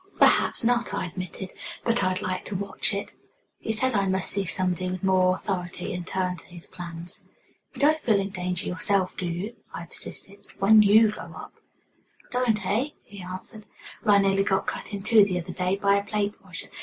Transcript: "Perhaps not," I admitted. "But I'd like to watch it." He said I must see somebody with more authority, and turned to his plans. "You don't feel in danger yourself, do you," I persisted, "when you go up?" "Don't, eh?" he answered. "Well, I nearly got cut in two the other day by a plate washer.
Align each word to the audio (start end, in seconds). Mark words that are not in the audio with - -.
"Perhaps 0.17 0.63
not," 0.63 0.95
I 0.95 1.05
admitted. 1.05 1.51
"But 1.83 2.03
I'd 2.03 2.23
like 2.23 2.43
to 2.45 2.55
watch 2.55 2.91
it." 2.91 3.13
He 3.59 3.71
said 3.71 3.93
I 3.93 4.07
must 4.07 4.31
see 4.31 4.45
somebody 4.47 4.89
with 4.89 5.03
more 5.03 5.35
authority, 5.35 5.93
and 5.93 6.07
turned 6.07 6.39
to 6.39 6.47
his 6.47 6.65
plans. 6.65 7.21
"You 7.75 7.81
don't 7.81 8.01
feel 8.01 8.19
in 8.19 8.31
danger 8.31 8.67
yourself, 8.67 9.15
do 9.15 9.29
you," 9.29 9.55
I 9.75 9.85
persisted, 9.85 10.43
"when 10.57 10.81
you 10.81 11.11
go 11.11 11.31
up?" 11.37 11.53
"Don't, 12.31 12.65
eh?" 12.65 12.87
he 13.03 13.21
answered. 13.21 13.67
"Well, 14.03 14.15
I 14.15 14.17
nearly 14.17 14.41
got 14.43 14.65
cut 14.65 14.91
in 14.91 15.03
two 15.03 15.23
the 15.23 15.39
other 15.39 15.53
day 15.53 15.75
by 15.75 15.97
a 15.97 16.03
plate 16.03 16.33
washer. 16.43 16.69